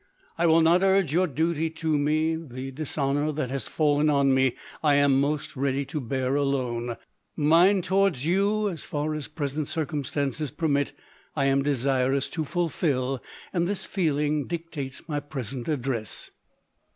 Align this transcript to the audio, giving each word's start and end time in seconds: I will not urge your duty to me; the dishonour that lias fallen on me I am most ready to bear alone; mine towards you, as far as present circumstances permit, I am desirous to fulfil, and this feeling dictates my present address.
I 0.35 0.47
will 0.47 0.61
not 0.61 0.81
urge 0.81 1.13
your 1.13 1.27
duty 1.27 1.69
to 1.69 1.95
me; 1.95 2.35
the 2.35 2.71
dishonour 2.71 3.31
that 3.33 3.49
lias 3.51 3.67
fallen 3.67 4.09
on 4.09 4.33
me 4.33 4.55
I 4.81 4.95
am 4.95 5.21
most 5.21 5.55
ready 5.55 5.85
to 5.85 6.01
bear 6.01 6.35
alone; 6.35 6.97
mine 7.35 7.83
towards 7.83 8.25
you, 8.25 8.67
as 8.67 8.83
far 8.83 9.13
as 9.13 9.27
present 9.27 9.67
circumstances 9.67 10.49
permit, 10.49 10.93
I 11.35 11.45
am 11.45 11.61
desirous 11.61 12.29
to 12.29 12.43
fulfil, 12.43 13.21
and 13.53 13.67
this 13.67 13.85
feeling 13.85 14.47
dictates 14.47 15.07
my 15.07 15.19
present 15.19 15.67
address. 15.67 16.31